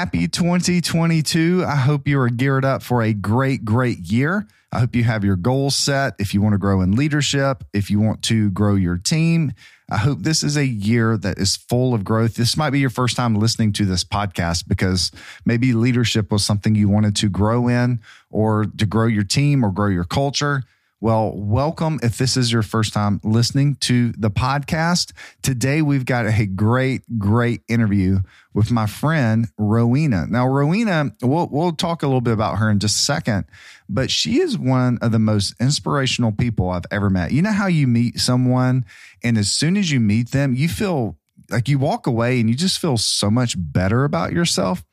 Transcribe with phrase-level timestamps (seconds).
[0.00, 1.62] happy 2022.
[1.68, 4.46] I hope you are geared up for a great, great year.
[4.72, 6.14] I hope you have your goals set.
[6.18, 9.52] If you want to grow in leadership, if you want to grow your team,
[9.90, 12.36] I hope this is a year that is full of growth.
[12.36, 15.12] This might be your first time listening to this podcast because
[15.44, 19.70] maybe leadership was something you wanted to grow in or to grow your team or
[19.70, 20.62] grow your culture.
[21.02, 25.12] Well, welcome if this is your first time listening to the podcast.
[25.40, 28.18] Today, we've got a great, great interview
[28.52, 30.26] with my friend Rowena.
[30.26, 33.46] Now, Rowena, we'll, we'll talk a little bit about her in just a second,
[33.88, 37.32] but she is one of the most inspirational people I've ever met.
[37.32, 38.84] You know how you meet someone,
[39.24, 41.16] and as soon as you meet them, you feel
[41.48, 44.84] like you walk away and you just feel so much better about yourself.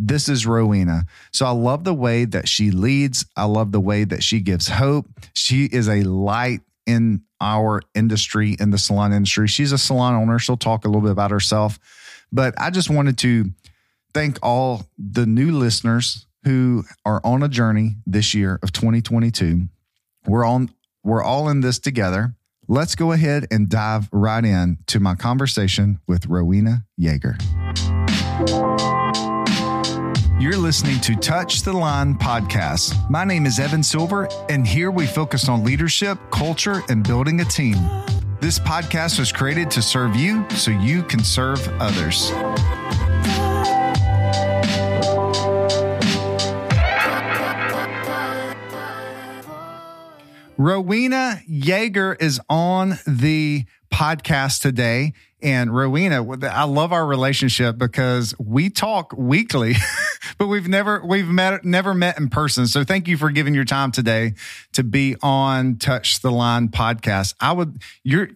[0.00, 1.04] This is Rowena.
[1.32, 3.26] So I love the way that she leads.
[3.36, 5.06] I love the way that she gives hope.
[5.34, 9.48] She is a light in our industry, in the salon industry.
[9.48, 10.38] She's a salon owner.
[10.38, 11.78] She'll talk a little bit about herself.
[12.32, 13.50] But I just wanted to
[14.14, 19.68] thank all the new listeners who are on a journey this year of 2022.
[20.26, 20.70] We're on
[21.04, 22.34] we're all in this together.
[22.68, 27.38] Let's go ahead and dive right in to my conversation with Rowena Yeager.
[30.40, 33.10] You're listening to Touch the Line podcast.
[33.10, 37.44] My name is Evan Silver, and here we focus on leadership, culture, and building a
[37.44, 37.76] team.
[38.40, 42.30] This podcast was created to serve you so you can serve others.
[50.56, 55.14] Rowena Yeager is on the podcast today.
[55.40, 59.76] And Rowena, I love our relationship because we talk weekly,
[60.38, 62.66] but we've never we've met never met in person.
[62.66, 64.34] So thank you for giving your time today
[64.72, 67.34] to be on Touch the Line podcast.
[67.40, 68.30] I would you're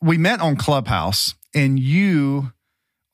[0.00, 2.52] we met on Clubhouse and you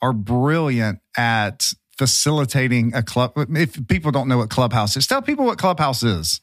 [0.03, 3.33] are brilliant at facilitating a club.
[3.37, 6.41] If people don't know what Clubhouse is, tell people what Clubhouse is.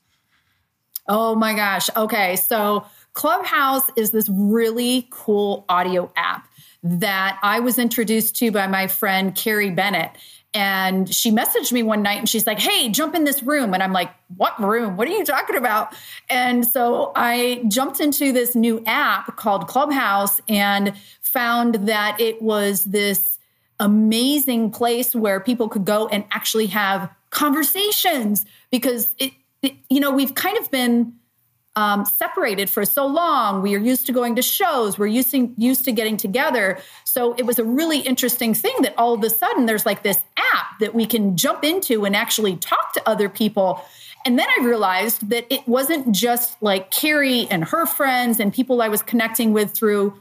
[1.08, 1.90] Oh my gosh.
[1.96, 2.38] Okay.
[2.38, 6.48] So Clubhouse is this really cool audio app
[6.84, 10.12] that I was introduced to by my friend Carrie Bennett.
[10.54, 13.74] And she messaged me one night and she's like, Hey, jump in this room.
[13.74, 14.98] And I'm like, What room?
[14.98, 15.94] What are you talking about?
[16.30, 22.84] And so I jumped into this new app called Clubhouse and found that it was
[22.84, 23.38] this
[23.80, 30.12] amazing place where people could go and actually have conversations because it, it you know,
[30.12, 31.14] we've kind of been
[31.76, 33.62] um, separated for so long.
[33.62, 35.00] We are used to going to shows.
[35.00, 36.80] We're used to, used to getting together.
[37.06, 40.20] So it was a really interesting thing that all of a sudden there's like this
[40.38, 43.84] app that we can jump into and actually talk to other people.
[44.26, 48.82] And then I realized that it wasn't just like Carrie and her friends and people
[48.82, 50.20] I was connecting with through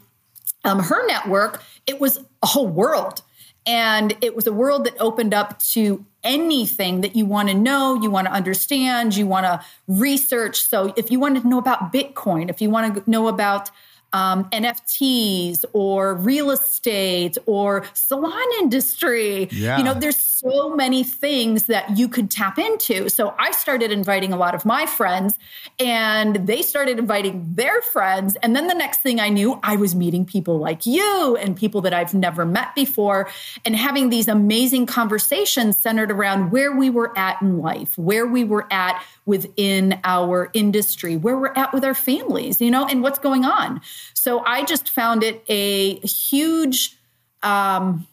[0.65, 1.63] um, her network.
[1.87, 3.23] It was a whole world.
[3.67, 8.01] And it was a world that opened up to anything that you want to know,
[8.01, 10.63] you want to understand, you want to research.
[10.63, 13.71] So if you want to know about Bitcoin, if you want to know about
[14.13, 19.49] um, NFTs or real estate or salon industry.
[19.51, 19.79] Yeah.
[19.79, 23.09] You know, there's so many things that you could tap into.
[23.11, 25.39] So I started inviting a lot of my friends
[25.79, 28.37] and they started inviting their friends.
[28.43, 31.83] And then the next thing I knew, I was meeting people like you and people
[31.83, 33.29] that I've never met before
[33.65, 38.45] and having these amazing conversations centered around where we were at in life, where we
[38.45, 43.19] were at within our industry, where we're at with our families, you know, and what's
[43.19, 43.81] going on.
[44.15, 46.97] So I just found it a huge
[47.43, 48.07] um,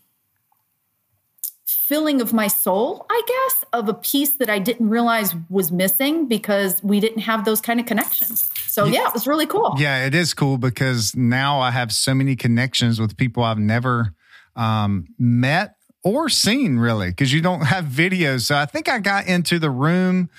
[1.87, 6.27] filling of my soul, I guess, of a piece that I didn't realize was missing
[6.27, 8.49] because we didn't have those kind of connections.
[8.67, 9.75] So yeah, it was really cool.
[9.77, 14.13] Yeah, it is cool because now I have so many connections with people I've never
[14.57, 18.41] um, met or seen really because you don't have videos.
[18.41, 20.29] So I think I got into the room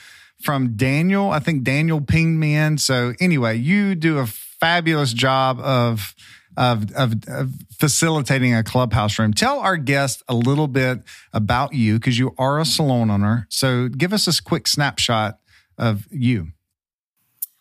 [0.43, 1.31] from Daniel.
[1.31, 2.79] I think Daniel pinged me in.
[2.79, 4.27] So anyway, you do a
[4.61, 6.15] fabulous job of
[6.57, 9.33] of, of, of, facilitating a clubhouse room.
[9.33, 11.03] Tell our guest a little bit
[11.33, 13.47] about you because you are a salon owner.
[13.49, 15.39] So give us a quick snapshot
[15.79, 16.49] of you.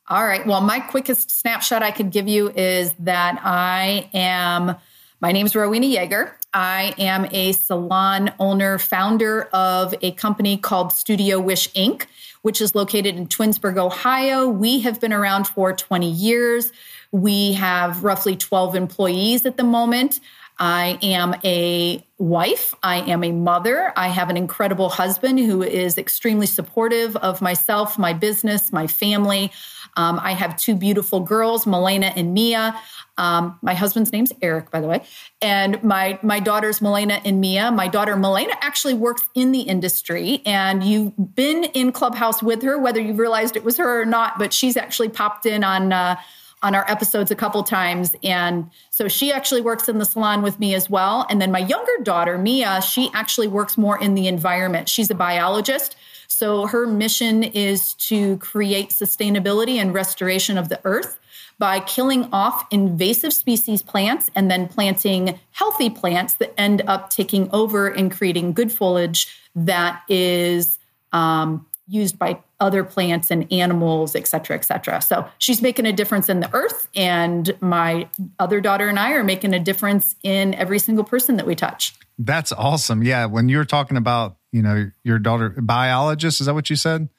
[0.09, 0.45] All right.
[0.47, 4.75] Well, my quickest snapshot I could give you is that I am,
[5.21, 6.31] my name is Rowena Yeager.
[6.53, 12.05] I am a salon owner, founder of a company called Studio Wish Inc.,
[12.41, 14.47] which is located in Twinsburg, Ohio.
[14.47, 16.71] We have been around for 20 years.
[17.11, 20.19] We have roughly 12 employees at the moment.
[20.59, 22.73] I am a wife.
[22.81, 23.93] I am a mother.
[23.95, 29.51] I have an incredible husband who is extremely supportive of myself, my business, my family.
[29.97, 32.79] Um, I have two beautiful girls, Milena and Mia.
[33.17, 35.03] Um, my husband's name's Eric, by the way,
[35.41, 37.71] and my my daughters Milena and Mia.
[37.71, 42.77] My daughter Milena actually works in the industry, and you've been in Clubhouse with her,
[42.77, 44.39] whether you realized it was her or not.
[44.39, 46.17] But she's actually popped in on uh,
[46.61, 48.15] on our episodes a couple times.
[48.23, 51.25] And so she actually works in the salon with me as well.
[51.29, 54.89] And then my younger daughter, Mia, she actually works more in the environment.
[54.89, 55.95] She's a biologist.
[56.27, 61.19] So her mission is to create sustainability and restoration of the earth
[61.59, 67.49] by killing off invasive species plants and then planting healthy plants that end up taking
[67.51, 70.77] over and creating good foliage that is
[71.13, 75.01] um, used by other plants and animals, et cetera, et cetera.
[75.01, 76.87] So she's making a difference in the earth.
[76.95, 81.45] And my other daughter and I are making a difference in every single person that
[81.45, 81.93] we touch.
[82.19, 83.03] That's awesome.
[83.03, 83.25] Yeah.
[83.25, 87.09] When you were talking about, you know, your daughter, biologist, is that what you said?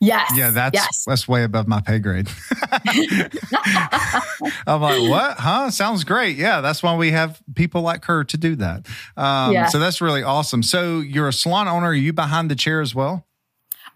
[0.00, 0.32] Yes.
[0.36, 1.04] Yeah, that's yes.
[1.06, 2.28] that's way above my pay grade.
[4.66, 5.38] I'm like, what?
[5.38, 5.70] Huh?
[5.70, 6.36] Sounds great.
[6.36, 8.86] Yeah, that's why we have people like her to do that.
[9.16, 9.66] Um, yeah.
[9.66, 10.62] So that's really awesome.
[10.62, 11.86] So you're a salon owner.
[11.86, 13.24] Are you behind the chair as well?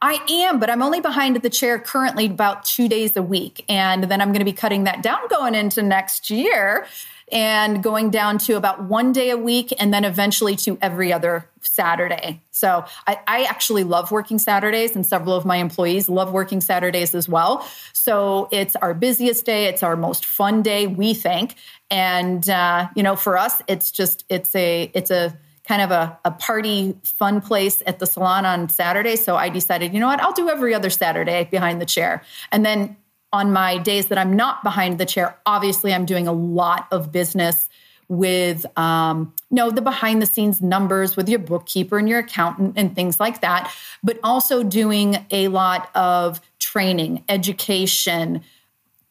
[0.01, 3.65] I am, but I'm only behind the chair currently about two days a week.
[3.69, 6.87] And then I'm going to be cutting that down going into next year
[7.31, 11.49] and going down to about one day a week and then eventually to every other
[11.61, 12.41] Saturday.
[12.51, 17.15] So I, I, actually love working Saturdays, and several of my employees love working Saturdays
[17.15, 17.69] as well.
[17.93, 21.57] So it's our busiest day, it's our most fun day, we think.
[21.91, 25.37] And uh, you know, for us, it's just it's a it's a
[25.69, 29.17] kind of a, a party fun place at the salon on Saturday.
[29.17, 32.23] So I decided, you know what, I'll do every other Saturday behind the chair.
[32.51, 32.97] And then
[33.35, 37.13] on my days that I'm not behind the chair, obviously I'm doing a lot of
[37.13, 37.69] business
[38.09, 42.73] with um, you know the behind the scenes numbers with your bookkeeper and your accountant
[42.77, 43.71] and things like that
[44.03, 48.43] but also doing a lot of training education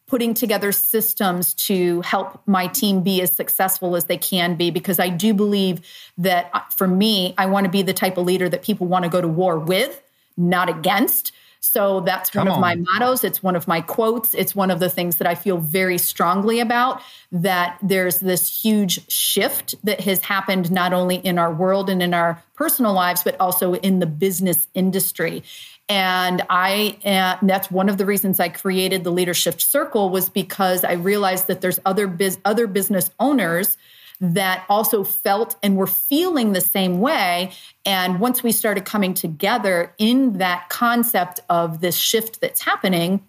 [0.08, 5.00] putting together systems to help my team be as successful as they can be because
[5.00, 5.82] I do believe
[6.18, 9.04] that uh, for me, I want to be the type of leader that people want
[9.04, 10.02] to go to war with,
[10.38, 11.34] not against.
[11.60, 12.62] So that's one Come of on.
[12.62, 13.26] my mottos.
[13.26, 14.34] It's one of my quotes.
[14.34, 17.02] It's one of the things that I feel very strongly about
[17.32, 22.14] that there's this huge shift that has happened not only in our world and in
[22.14, 25.44] our personal lives, but also in the business industry.
[25.90, 30.84] And I, uh, that's one of the reasons I created the leadership circle was because
[30.84, 33.78] I realized that there's other biz, other business owners
[34.20, 37.52] that also felt and were feeling the same way.
[37.86, 43.24] And once we started coming together in that concept of this shift that's happening,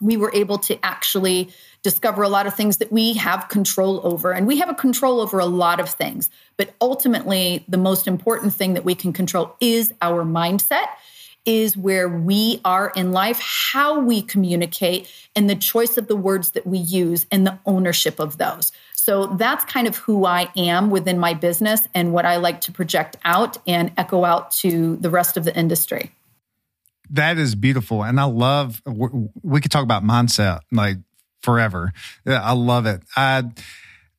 [0.00, 1.50] we were able to actually
[1.82, 4.32] discover a lot of things that we have control over.
[4.32, 6.30] And we have a control over a lot of things.
[6.56, 10.86] But ultimately, the most important thing that we can control is our mindset
[11.48, 16.50] is where we are in life, how we communicate, and the choice of the words
[16.50, 18.70] that we use and the ownership of those.
[18.92, 22.72] So that's kind of who I am within my business and what I like to
[22.72, 26.12] project out and echo out to the rest of the industry.
[27.08, 28.04] That is beautiful.
[28.04, 30.98] And I love, we could talk about mindset like
[31.40, 31.94] forever.
[32.26, 33.00] I love it.
[33.16, 33.44] I,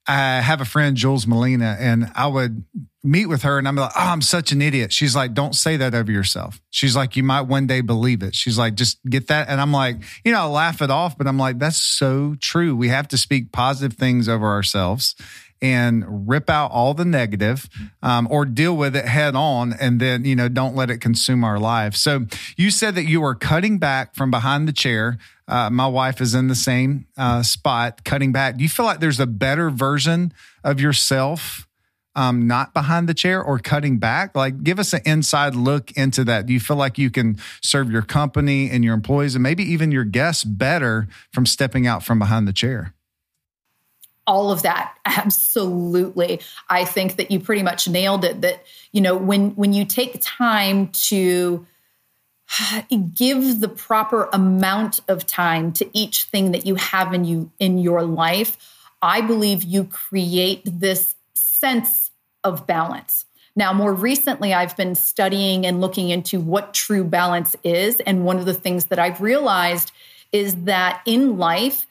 [0.10, 2.64] I have a friend, Jules Molina, and I would
[3.04, 4.92] meet with her and I'm like, oh, I'm such an idiot.
[4.92, 6.60] She's like, don't say that over yourself.
[6.72, 8.36] She's like, you might one day believe it.
[8.36, 9.48] She's like, just get that.
[9.48, 12.76] And I'm like, you know, I laugh it off, but I'm like, that's so true.
[12.76, 15.16] We have to speak positive things over ourselves
[15.62, 17.70] and rip out all the negative,
[18.02, 21.44] um, or deal with it head on and then, you know, don't let it consume
[21.44, 22.00] our lives.
[22.00, 22.26] So
[22.58, 25.18] you said that you were cutting back from behind the chair.
[25.50, 28.58] Uh, my wife is in the same uh, spot, cutting back.
[28.58, 30.32] Do you feel like there's a better version
[30.64, 31.66] of yourself?
[32.16, 34.36] Um, not behind the chair or cutting back?
[34.36, 36.46] Like, give us an inside look into that.
[36.46, 39.92] Do you feel like you can serve your company and your employees and maybe even
[39.92, 42.94] your guests better from stepping out from behind the chair?
[44.28, 46.40] all of that absolutely
[46.70, 50.20] i think that you pretty much nailed it that you know when when you take
[50.22, 51.66] time to
[53.14, 57.78] give the proper amount of time to each thing that you have in you in
[57.78, 58.58] your life
[59.02, 62.12] i believe you create this sense
[62.44, 63.26] of balance
[63.56, 68.38] now more recently i've been studying and looking into what true balance is and one
[68.38, 69.92] of the things that i've realized
[70.32, 71.86] is that in life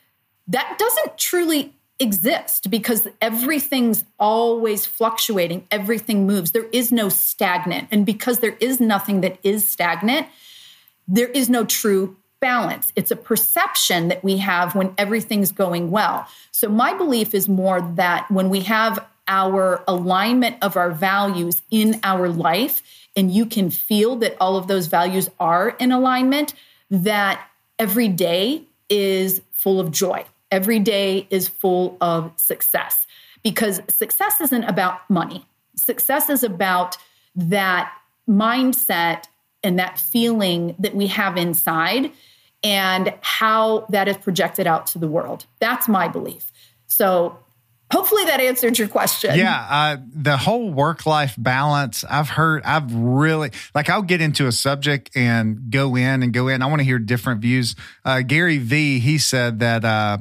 [0.47, 6.53] that doesn't truly exist because everything's always fluctuating, everything moves.
[6.53, 7.89] There is no stagnant.
[7.91, 10.29] And because there is nothing that is stagnant,
[11.09, 12.93] there is no true balance.
[12.95, 16.29] It's a perception that we have when everything's going well.
[16.53, 21.99] So, my belief is more that when we have our alignment of our values in
[22.05, 22.83] our life,
[23.17, 26.55] and you can feel that all of those values are in alignment,
[26.91, 27.47] that
[27.79, 30.25] every day is full of joy.
[30.51, 33.07] Every day is full of success
[33.43, 35.45] because success isn't about money.
[35.77, 36.97] Success is about
[37.35, 37.93] that
[38.29, 39.25] mindset
[39.63, 42.13] and that feeling that we have inside
[42.63, 45.47] and how that is projected out to the world.
[45.61, 46.51] That's my belief.
[46.87, 47.39] So
[47.93, 49.37] hopefully that answered your question.
[49.37, 49.67] Yeah.
[49.71, 54.53] Uh, the whole work life balance, I've heard, I've really, like, I'll get into a
[54.53, 56.63] subject and go in and go in.
[56.63, 57.77] I want to hear different views.
[58.05, 60.19] Uh, Gary Vee, he said that, uh,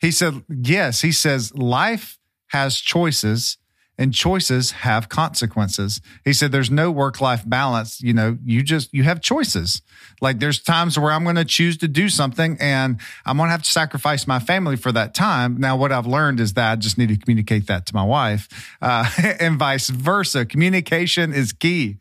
[0.00, 2.18] he said, yes, he says life
[2.48, 3.58] has choices
[4.00, 6.00] and choices have consequences.
[6.24, 8.00] He said there's no work life balance.
[8.00, 9.82] You know, you just, you have choices.
[10.22, 13.52] Like there's times where I'm going to choose to do something and I'm going to
[13.52, 15.58] have to sacrifice my family for that time.
[15.58, 18.48] Now, what I've learned is that I just need to communicate that to my wife
[18.80, 20.46] uh, and vice versa.
[20.46, 21.98] Communication is key.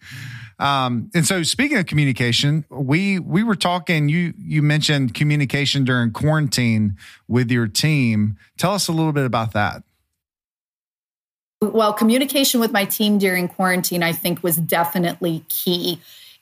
[0.57, 6.11] Um, and so speaking of communication, we we were talking, you you mentioned communication during
[6.11, 6.97] quarantine
[7.29, 8.37] with your team.
[8.57, 9.83] Tell us a little bit about that.
[11.61, 15.99] Well, communication with my team during quarantine, I think, was definitely key.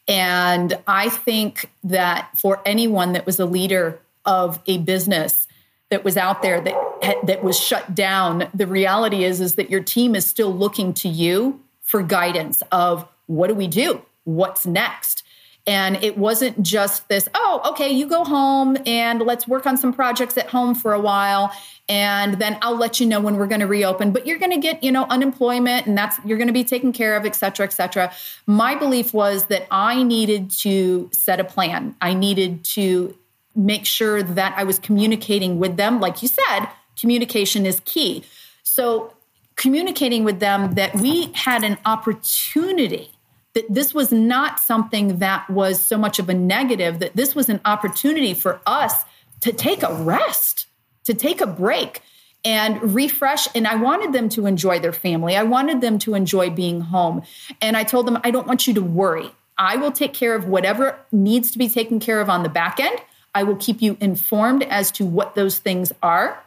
[0.08, 5.48] And I think that for anyone that was a leader of a business
[5.90, 9.82] that was out there that that was shut down, the reality is is that your
[9.82, 14.02] team is still looking to you for guidance of what do we do?
[14.24, 15.24] What's next?
[15.68, 19.92] And it wasn't just this, oh, okay, you go home and let's work on some
[19.92, 21.52] projects at home for a while.
[21.90, 24.14] And then I'll let you know when we're going to reopen.
[24.14, 26.94] But you're going to get, you know, unemployment and that's, you're going to be taken
[26.94, 28.14] care of, et cetera, et cetera.
[28.46, 31.96] My belief was that I needed to set a plan.
[32.00, 33.18] I needed to
[33.54, 36.00] make sure that I was communicating with them.
[36.00, 38.24] Like you said, communication is key.
[38.64, 39.14] So
[39.58, 43.12] communicating with them that we had an opportunity
[43.58, 47.50] that this was not something that was so much of a negative, that this was
[47.50, 48.94] an opportunity for us
[49.42, 50.68] to take a rest,
[51.06, 52.04] to take a break
[52.46, 53.48] and refresh.
[53.56, 55.36] And I wanted them to enjoy their family.
[55.36, 57.24] I wanted them to enjoy being home.
[57.60, 59.32] And I told them, I don't want you to worry.
[59.58, 62.80] I will take care of whatever needs to be taken care of on the back
[62.80, 63.00] end.
[63.34, 66.44] I will keep you informed as to what those things are,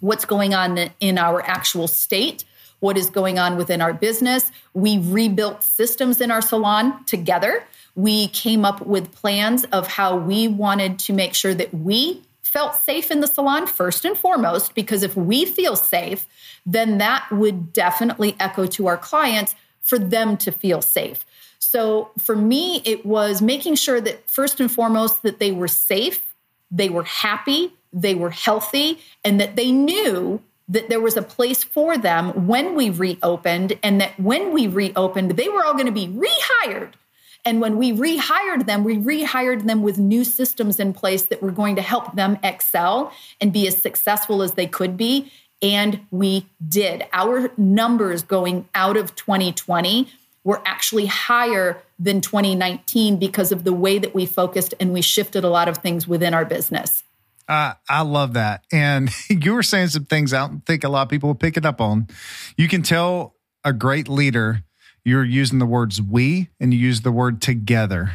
[0.00, 2.44] what's going on in our actual state
[2.84, 4.52] what is going on within our business.
[4.74, 7.64] We rebuilt systems in our salon together.
[7.94, 12.76] We came up with plans of how we wanted to make sure that we felt
[12.76, 16.26] safe in the salon first and foremost, because if we feel safe,
[16.66, 21.24] then that would definitely echo to our clients for them to feel safe.
[21.58, 26.34] So for me, it was making sure that first and foremost that they were safe,
[26.70, 31.62] they were happy, they were healthy, and that they knew that there was a place
[31.62, 35.92] for them when we reopened, and that when we reopened, they were all going to
[35.92, 36.92] be rehired.
[37.44, 41.50] And when we rehired them, we rehired them with new systems in place that were
[41.50, 45.30] going to help them excel and be as successful as they could be.
[45.60, 47.04] And we did.
[47.12, 50.08] Our numbers going out of 2020
[50.42, 55.44] were actually higher than 2019 because of the way that we focused and we shifted
[55.44, 57.02] a lot of things within our business.
[57.48, 58.64] Uh, I love that.
[58.72, 61.56] And you were saying some things I don't think a lot of people will pick
[61.56, 62.08] it up on.
[62.56, 63.34] You can tell
[63.64, 64.62] a great leader,
[65.04, 68.12] you're using the words we and you use the word together.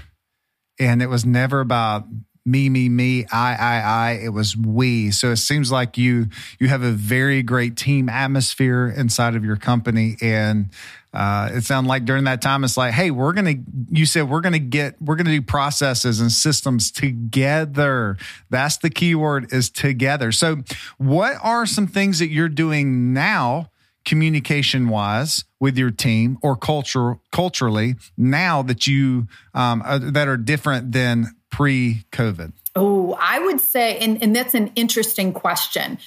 [0.79, 2.05] And it was never about
[2.46, 4.12] me, me, me, I, I, I.
[4.24, 5.12] It was we.
[5.12, 6.27] So it seems like you
[6.60, 10.69] you have a very great team atmosphere inside of your company, and
[11.13, 13.55] uh, it sounded like during that time it's like, hey, we're gonna.
[13.89, 18.17] You said we're gonna get we're gonna do processes and systems together.
[18.50, 20.31] That's the key word is together.
[20.31, 20.63] So,
[20.98, 23.69] what are some things that you're doing now?
[24.05, 30.38] communication wise with your team or culture culturally now that you um, uh, that are
[30.38, 31.27] different than
[31.59, 32.53] pre COVID?
[32.73, 35.97] Oh, I would say, and, and that's an interesting question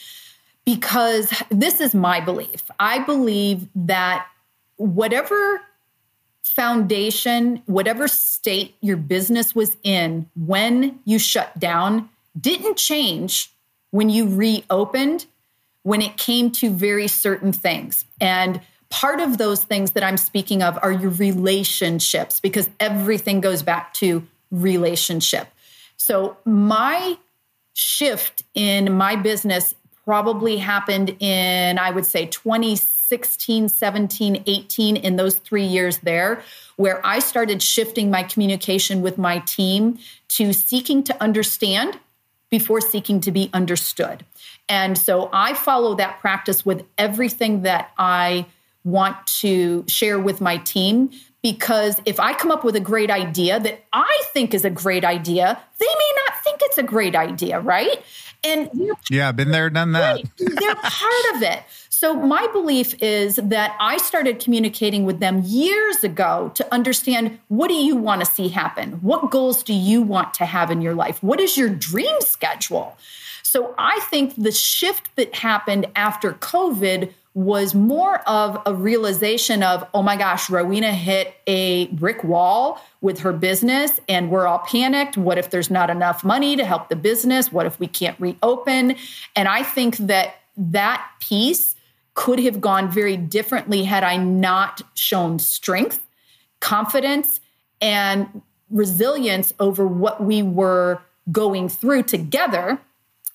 [0.65, 2.63] because this is my belief.
[2.81, 4.27] I believe that
[4.77, 5.61] whatever
[6.43, 12.09] foundation, whatever state your business was in when you shut down,
[12.41, 13.53] didn't change
[13.91, 15.27] when you reopened
[15.83, 18.07] when it came to very certain things.
[18.23, 23.63] And part of those things that I'm speaking of are your relationships because everything goes
[23.63, 25.49] back to relationship.
[25.97, 27.19] So my
[27.75, 35.39] shift in my business probably happened in, I would say, 2016, 17, 18, in those
[35.39, 36.43] three years there,
[36.77, 41.99] where I started shifting my communication with my team to seeking to understand
[42.51, 44.25] before seeking to be understood.
[44.69, 48.47] And so I follow that practice with everything that I
[48.85, 51.11] want to share with my team
[51.43, 55.05] because if I come up with a great idea that I think is a great
[55.05, 58.03] idea, they may not think it's a great idea, right?
[58.45, 58.71] And
[59.11, 60.17] yeah, been there, done that.
[60.17, 61.63] Right, they're part of it.
[61.89, 67.69] So, my belief is that I started communicating with them years ago to understand what
[67.69, 68.95] do you want to see happen?
[69.03, 71.23] What goals do you want to have in your life?
[71.23, 72.97] What is your dream schedule?
[73.45, 79.87] So, I think the shift that happened after COVID was more of a realization of,
[79.95, 85.17] oh my gosh, Rowena hit a brick wall with her business and we're all panicked.
[85.17, 87.51] What if there's not enough money to help the business?
[87.51, 88.97] What if we can't reopen?
[89.35, 91.75] And I think that that piece
[92.15, 96.05] could have gone very differently had I not shown strength,
[96.61, 97.41] confidence,
[97.81, 102.79] and resilience over what we were going through together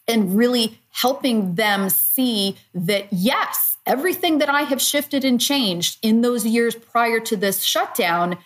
[0.07, 6.21] and really helping them see that yes, everything that I have shifted and changed in
[6.21, 8.37] those years prior to this shutdown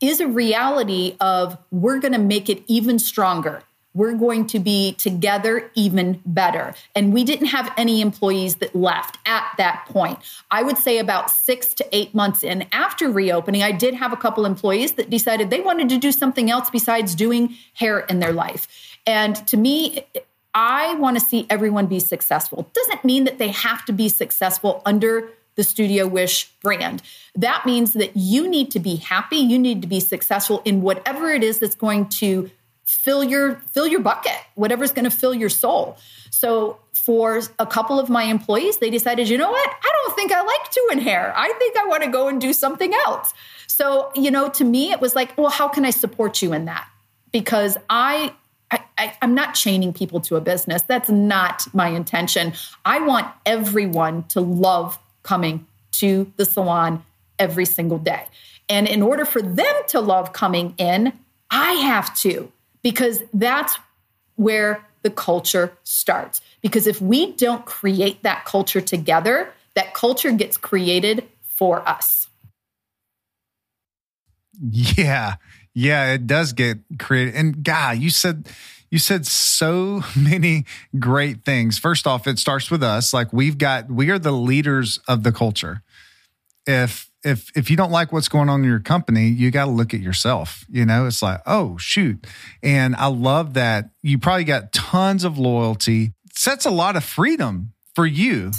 [0.00, 3.62] is a reality of we're going to make it even stronger.
[3.94, 6.74] We're going to be together even better.
[6.94, 10.18] And we didn't have any employees that left at that point.
[10.50, 14.16] I would say about six to eight months in after reopening, I did have a
[14.16, 18.32] couple employees that decided they wanted to do something else besides doing hair in their
[18.32, 18.66] life.
[19.06, 20.06] And to me,
[20.54, 22.68] I want to see everyone be successful.
[22.72, 27.02] Doesn't mean that they have to be successful under the Studio Wish brand.
[27.34, 31.30] That means that you need to be happy, you need to be successful in whatever
[31.30, 32.50] it is that's going to
[32.84, 35.96] fill your fill your bucket, whatever's going to fill your soul.
[36.30, 39.70] So for a couple of my employees, they decided, you know what?
[39.70, 41.32] I don't think I like doing hair.
[41.36, 43.32] I think I want to go and do something else.
[43.66, 46.66] So, you know, to me, it was like, well, how can I support you in
[46.66, 46.86] that?
[47.30, 48.34] Because I
[48.98, 50.82] I, am not chaining people to a business.
[50.82, 52.52] That's not my intention.
[52.84, 57.04] I want everyone to love coming to the salon
[57.38, 58.24] every single day.
[58.68, 61.12] And in order for them to love coming in,
[61.50, 62.50] I have to,
[62.82, 63.78] because that's
[64.36, 66.40] where the culture starts.
[66.62, 72.28] Because if we don't create that culture together, that culture gets created for us.
[74.60, 75.34] Yeah.
[75.74, 77.34] Yeah, it does get created.
[77.34, 78.48] And God, you said
[78.90, 80.66] you said so many
[80.98, 81.78] great things.
[81.78, 83.12] First off, it starts with us.
[83.12, 85.82] Like we've got we are the leaders of the culture.
[86.66, 89.70] If if if you don't like what's going on in your company, you got to
[89.70, 90.64] look at yourself.
[90.68, 92.26] You know, it's like, oh shoot.
[92.62, 96.12] And I love that you probably got tons of loyalty.
[96.34, 98.52] Sets a lot of freedom for you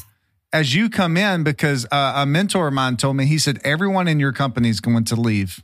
[0.51, 4.07] as you come in because uh, a mentor of mine told me he said everyone
[4.07, 5.63] in your company is going to leave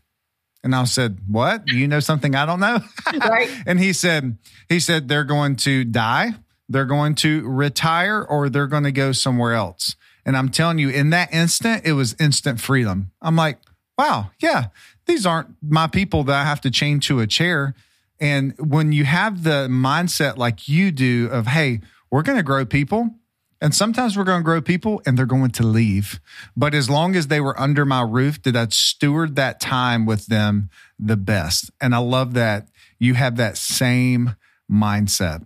[0.64, 1.68] and I said, "What?
[1.68, 2.80] You know something I don't know?"
[3.20, 3.50] Right.
[3.66, 6.34] and he said, "He said they're going to die,
[6.68, 9.96] they're going to retire, or they're going to go somewhere else."
[10.26, 13.12] And I'm telling you, in that instant, it was instant freedom.
[13.22, 13.60] I'm like,
[13.98, 14.68] "Wow, yeah,
[15.06, 17.74] these aren't my people that I have to chain to a chair."
[18.20, 21.80] And when you have the mindset like you do of, "Hey,
[22.12, 23.16] we're going to grow people,"
[23.62, 26.20] And sometimes we're going to grow people and they're going to leave.
[26.56, 30.28] But as long as they were under my roof, did I steward that time with
[30.28, 31.70] them the best?
[31.82, 32.70] And I love that
[33.00, 34.36] you have that same
[34.72, 35.46] mindset.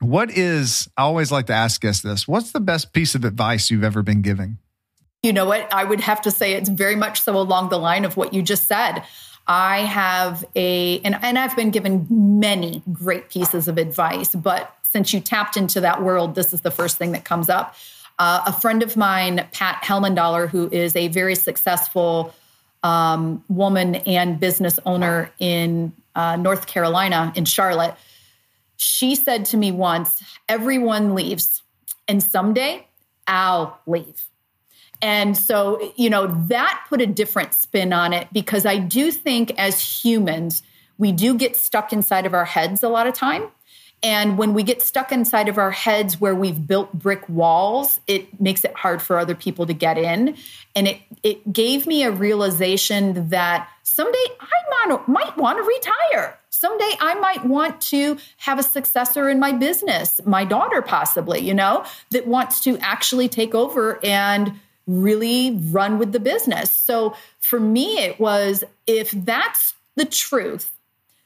[0.00, 3.70] What is, I always like to ask guests this what's the best piece of advice
[3.70, 4.58] you've ever been giving?
[5.22, 5.72] You know what?
[5.72, 8.42] I would have to say it's very much so along the line of what you
[8.42, 9.02] just said.
[9.46, 15.12] I have a, and, and I've been given many great pieces of advice, but since
[15.12, 17.74] you tapped into that world, this is the first thing that comes up.
[18.16, 22.32] Uh, a friend of mine, Pat Helmendaler, who is a very successful
[22.84, 27.96] um, woman and business owner in uh, North Carolina, in Charlotte,
[28.76, 31.60] she said to me once, Everyone leaves,
[32.06, 32.86] and someday
[33.26, 34.28] I'll leave.
[35.02, 39.58] And so, you know, that put a different spin on it because I do think
[39.58, 40.62] as humans,
[40.98, 43.48] we do get stuck inside of our heads a lot of time.
[44.04, 48.38] And when we get stuck inside of our heads where we've built brick walls, it
[48.38, 50.36] makes it hard for other people to get in.
[50.76, 56.38] And it it gave me a realization that someday I might, might want to retire.
[56.50, 61.54] Someday I might want to have a successor in my business, my daughter possibly, you
[61.54, 64.52] know, that wants to actually take over and
[64.86, 66.70] really run with the business.
[66.70, 70.70] So for me, it was if that's the truth,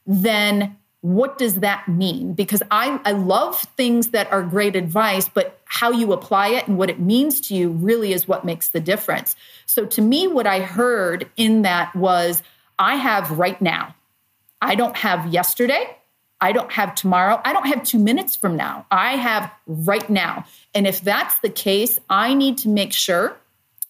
[0.06, 2.32] then what does that mean?
[2.34, 6.76] Because I, I love things that are great advice, but how you apply it and
[6.76, 9.36] what it means to you really is what makes the difference.
[9.66, 12.42] So to me, what I heard in that was
[12.78, 13.94] I have right now.
[14.60, 15.96] I don't have yesterday.
[16.40, 17.40] I don't have tomorrow.
[17.44, 18.86] I don't have two minutes from now.
[18.90, 20.46] I have right now.
[20.74, 23.36] And if that's the case, I need to make sure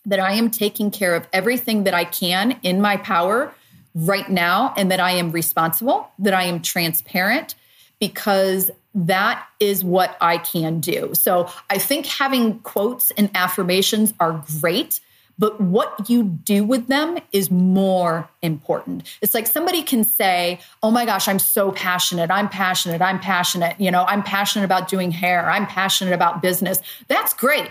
[0.06, 3.54] that I am taking care of everything that I can in my power
[3.98, 7.54] right now and that I am responsible, that I am transparent,
[7.98, 11.10] because that is what I can do.
[11.14, 15.00] So I think having quotes and affirmations are great.
[15.40, 19.04] But what you do with them is more important.
[19.22, 22.28] It's like somebody can say, Oh my gosh, I'm so passionate.
[22.28, 23.00] I'm passionate.
[23.00, 23.80] I'm passionate.
[23.80, 25.48] You know, I'm passionate about doing hair.
[25.48, 26.80] I'm passionate about business.
[27.06, 27.70] That's great.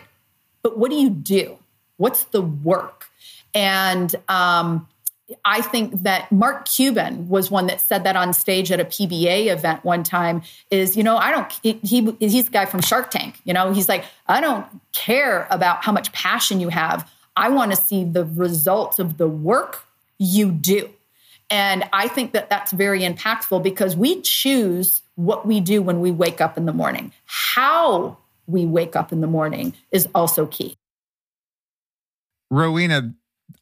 [0.62, 1.58] But what do you do?
[1.98, 3.10] What's the work?
[3.54, 4.88] And um,
[5.44, 9.48] I think that Mark Cuban was one that said that on stage at a PBA
[9.48, 13.40] event one time is, you know, I don't, he, he's the guy from Shark Tank,
[13.44, 17.10] you know, he's like, I don't care about how much passion you have.
[17.36, 19.84] I want to see the results of the work
[20.18, 20.90] you do.
[21.50, 26.12] And I think that that's very impactful because we choose what we do when we
[26.12, 27.12] wake up in the morning.
[27.26, 30.78] How we wake up in the morning is also key.
[32.50, 33.14] Rowena,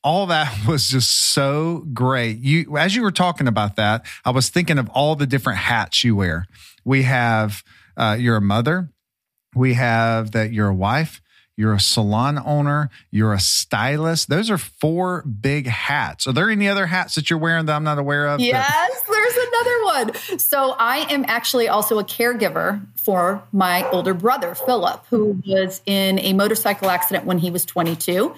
[0.04, 2.38] all that was just so great.
[2.40, 6.04] You as you were talking about that, I was thinking of all the different hats
[6.04, 6.46] you wear.
[6.84, 7.64] We have
[7.98, 8.90] uh, you're a mother.
[9.56, 11.22] We have that you're a wife.
[11.58, 12.90] You're a salon owner.
[13.12, 14.28] You're a stylist.
[14.28, 16.28] Those are four big hats.
[16.28, 18.42] Are there any other hats that you're wearing that I'm not aware of?
[18.42, 20.40] Yes, there's another one.
[20.40, 26.20] So I am actually also a caregiver for my older brother, Philip, who was in
[26.20, 28.36] a motorcycle accident when he was 22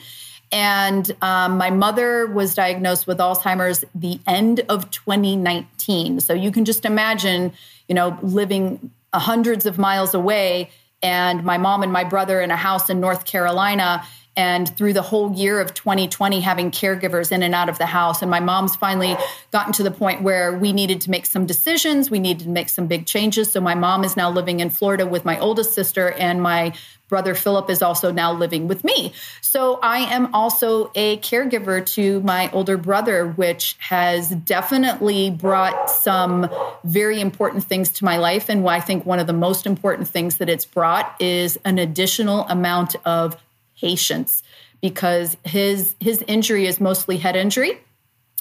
[0.52, 6.20] and um, my mother was diagnosed with Alzheimer's the end of 2019.
[6.20, 7.54] So you can just imagine,
[7.88, 10.70] you know, living hundreds of miles away,
[11.02, 14.04] and my mom and my brother in a house in North Carolina.
[14.38, 18.22] And through the whole year of 2020, having caregivers in and out of the house.
[18.22, 19.18] And my mom's finally
[19.52, 22.12] gotten to the point where we needed to make some decisions.
[22.12, 23.52] We needed to make some big changes.
[23.52, 26.74] So my mom is now living in Florida with my oldest sister, and my
[27.10, 29.14] brother Philip is also now living with me.
[29.42, 36.50] So I am also a caregiver to my older brother, which has definitely brought some
[36.84, 38.50] very important things to my life.
[38.50, 42.46] And I think one of the most important things that it's brought is an additional
[42.50, 43.38] amount of
[43.80, 44.44] patience
[44.82, 47.80] because his his injury is mostly head injury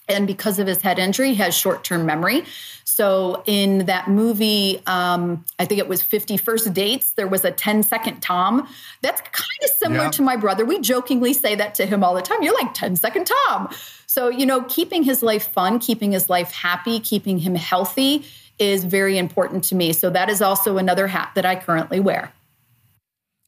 [0.08, 2.44] and because of his head injury, he has short term memory.
[2.84, 7.50] So in that movie, um, I think it was 50 First Dates, there was a
[7.50, 8.68] 10 second Tom.
[9.02, 10.10] That's kind of similar yeah.
[10.12, 10.64] to my brother.
[10.64, 12.42] We jokingly say that to him all the time.
[12.42, 13.68] You're like 10 second Tom.
[14.06, 18.24] So, you know, keeping his life fun, keeping his life happy, keeping him healthy
[18.58, 19.92] is very important to me.
[19.92, 22.32] So that is also another hat that I currently wear.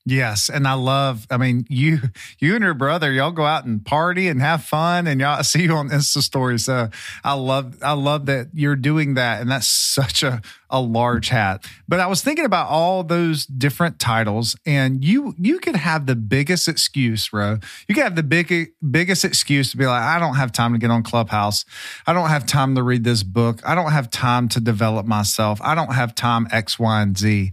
[0.08, 1.26] Yes, and I love.
[1.30, 1.98] I mean, you
[2.38, 5.42] you and your brother, y'all go out and party and have fun, and y'all I
[5.42, 6.64] see you on Insta stories.
[6.64, 6.88] So
[7.22, 10.40] I love I love that you're doing that, and that's such a
[10.70, 11.66] a large hat.
[11.86, 16.16] But I was thinking about all those different titles, and you you could have the
[16.16, 17.58] biggest excuse, bro.
[17.86, 20.78] You could have the big biggest excuse to be like, I don't have time to
[20.78, 21.66] get on Clubhouse.
[22.06, 23.60] I don't have time to read this book.
[23.62, 25.60] I don't have time to develop myself.
[25.62, 27.52] I don't have time X, Y, and Z.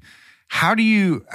[0.56, 1.26] How do you?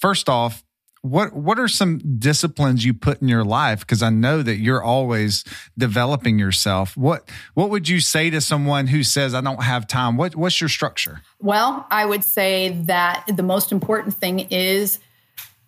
[0.00, 0.64] first off,
[1.02, 3.80] what what are some disciplines you put in your life?
[3.80, 5.44] Because i know that you're always
[5.76, 6.96] developing yourself.
[6.96, 10.60] What what would you say to someone who says i don't have time what what's
[10.60, 11.20] your structure?
[11.40, 15.00] Well i would say that the most important thing is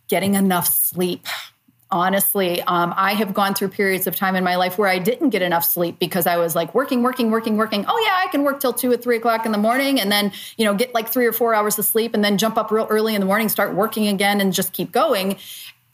[0.09, 1.27] getting enough sleep
[1.94, 5.30] honestly um, i have gone through periods of time in my life where i didn't
[5.30, 7.85] get enough sleep because i was like working working working working.
[7.87, 10.33] Oh yeah i can work till two or three o'clock in the morning and then
[10.57, 12.88] you know get like three or four hours of sleep and then jump up real
[12.90, 15.37] early in the morning start working again and just keep going.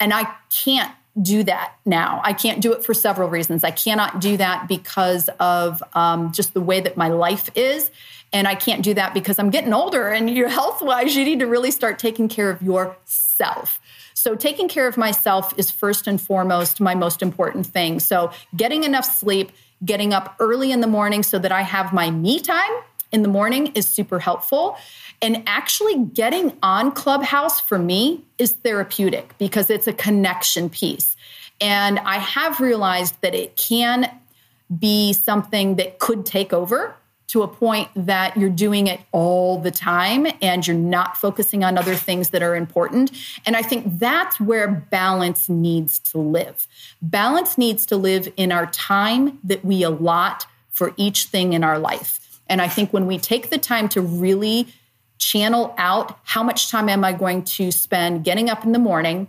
[0.01, 2.21] And i can't do that now.
[2.25, 3.65] I can't do it for several reasons.
[3.65, 7.91] I cannot do that because of um, just the way that my life is.
[8.33, 11.41] And i can't do that because i'm getting older and your health wise you need
[11.41, 13.81] to really start taking care of yourself
[14.21, 18.01] so, taking care of myself is first and foremost my most important thing.
[18.01, 19.51] So, getting enough sleep,
[19.83, 22.71] getting up early in the morning so that I have my me time
[23.13, 24.77] in the morning is super helpful.
[25.23, 31.17] And actually, getting on Clubhouse for me is therapeutic because it's a connection piece.
[31.59, 34.07] And I have realized that it can
[34.79, 36.95] be something that could take over
[37.31, 41.79] to a point that you're doing it all the time and you're not focusing on
[41.79, 43.13] other things that are important.
[43.47, 46.67] And I think that's where balance needs to live.
[47.01, 51.79] Balance needs to live in our time that we allot for each thing in our
[51.79, 52.41] life.
[52.49, 54.67] And I think when we take the time to really
[55.19, 59.29] channel out how much time am I going to spend getting up in the morning,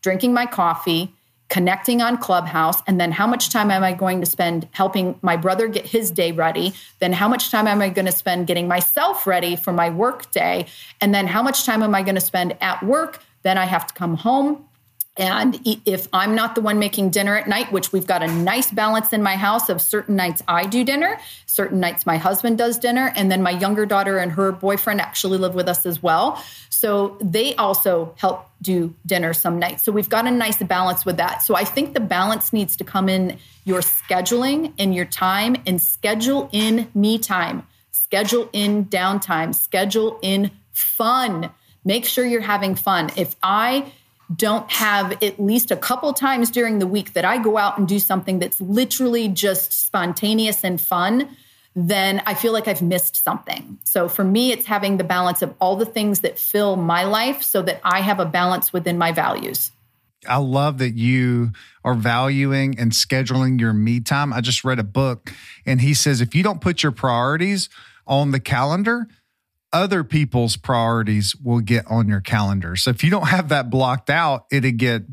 [0.00, 1.12] drinking my coffee,
[1.52, 5.36] connecting on Clubhouse, and then how much time am I going to spend helping my
[5.36, 6.72] brother get his day ready?
[6.98, 10.30] Then how much time am I going to spend getting myself ready for my work
[10.30, 10.64] day?
[11.02, 13.22] And then how much time am I going to spend at work?
[13.42, 14.66] Then I have to come home
[15.16, 18.70] And if I'm not the one making dinner at night, which we've got a nice
[18.70, 22.78] balance in my house of certain nights I do dinner, certain nights my husband does
[22.78, 26.42] dinner, and then my younger daughter and her boyfriend actually live with us as well.
[26.70, 29.82] So they also help do dinner some nights.
[29.82, 31.42] So we've got a nice balance with that.
[31.42, 35.80] So I think the balance needs to come in your scheduling and your time and
[35.80, 41.50] schedule in me time, schedule in downtime, schedule in fun.
[41.84, 43.10] Make sure you're having fun.
[43.16, 43.92] If I
[44.36, 47.88] don't have at least a couple times during the week that I go out and
[47.88, 51.36] do something that's literally just spontaneous and fun,
[51.74, 53.78] then I feel like I've missed something.
[53.84, 57.42] So for me, it's having the balance of all the things that fill my life
[57.42, 59.72] so that I have a balance within my values.
[60.28, 61.50] I love that you
[61.84, 64.32] are valuing and scheduling your me time.
[64.32, 65.32] I just read a book
[65.66, 67.68] and he says if you don't put your priorities
[68.06, 69.08] on the calendar,
[69.72, 72.76] other people's priorities will get on your calendar.
[72.76, 75.04] So if you don't have that blocked out, it'd get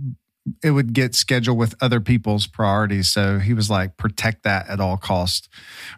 [0.63, 3.09] it would get scheduled with other people's priorities.
[3.09, 5.49] So he was like, protect that at all costs.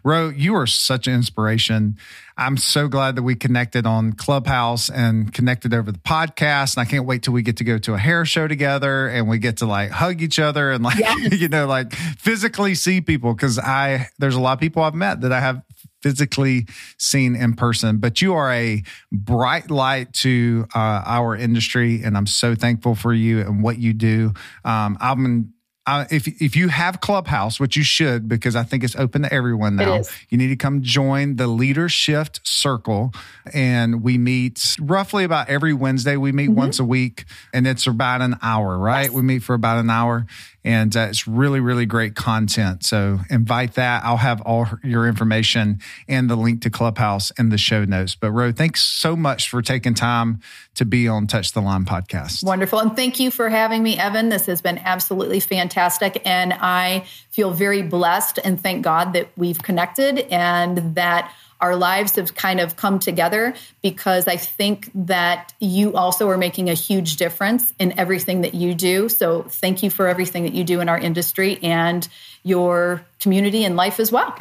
[0.04, 1.96] Ro, you are such an inspiration.
[2.36, 6.76] I'm so glad that we connected on Clubhouse and connected over the podcast.
[6.76, 9.28] And I can't wait till we get to go to a hair show together and
[9.28, 11.40] we get to like hug each other and like, yes.
[11.40, 13.34] you know, like physically see people.
[13.34, 15.62] Cause I, there's a lot of people I've met that I have
[16.02, 16.66] physically
[16.98, 17.98] seen in person.
[17.98, 23.12] But you are a bright light to uh, our industry, and I'm so thankful for
[23.12, 24.34] you and what you do.
[24.64, 28.94] Um, I'm uh, if if you have Clubhouse, which you should, because I think it's
[28.94, 33.12] open to everyone now, you need to come join the Leader Shift Circle,
[33.52, 36.16] and we meet roughly about every Wednesday.
[36.16, 36.58] We meet mm-hmm.
[36.58, 39.04] once a week, and it's about an hour, right?
[39.04, 39.10] Yes.
[39.10, 40.26] We meet for about an hour,
[40.64, 42.84] and uh, it's really really great content.
[42.84, 44.04] So invite that.
[44.04, 48.14] I'll have all your information and the link to Clubhouse in the show notes.
[48.14, 50.40] But Ro, thanks so much for taking time
[50.74, 52.44] to be on Touch the Line podcast.
[52.44, 54.28] Wonderful, and thank you for having me, Evan.
[54.28, 56.22] This has been absolutely fantastic fantastic.
[56.24, 62.16] And I feel very blessed and thank God that we've connected and that our lives
[62.16, 67.16] have kind of come together because I think that you also are making a huge
[67.16, 69.08] difference in everything that you do.
[69.08, 72.06] So thank you for everything that you do in our industry and
[72.42, 74.36] your community and life as well.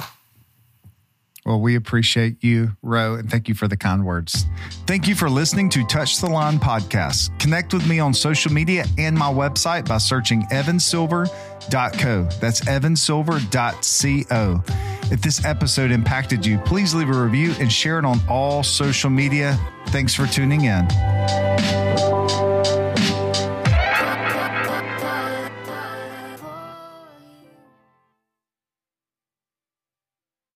[1.45, 4.45] Well, we appreciate you, Ro, and thank you for the kind words.
[4.85, 7.37] Thank you for listening to Touch the Line podcast.
[7.39, 12.23] Connect with me on social media and my website by searching evansilver.co.
[12.39, 14.63] That's evansilver.co.
[15.11, 19.09] If this episode impacted you, please leave a review and share it on all social
[19.09, 19.59] media.
[19.87, 20.87] Thanks for tuning in.